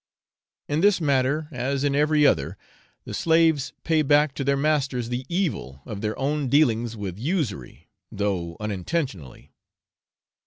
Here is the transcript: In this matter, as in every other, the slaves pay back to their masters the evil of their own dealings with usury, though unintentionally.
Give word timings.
In 0.67 0.81
this 0.81 0.99
matter, 0.99 1.47
as 1.51 1.83
in 1.83 1.93
every 1.93 2.25
other, 2.25 2.57
the 3.05 3.13
slaves 3.13 3.71
pay 3.83 4.01
back 4.01 4.33
to 4.33 4.43
their 4.43 4.57
masters 4.57 5.09
the 5.09 5.27
evil 5.29 5.83
of 5.85 6.01
their 6.01 6.17
own 6.17 6.47
dealings 6.49 6.97
with 6.97 7.19
usury, 7.19 7.87
though 8.11 8.57
unintentionally. 8.59 9.51